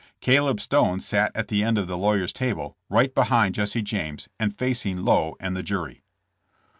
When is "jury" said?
5.61-6.01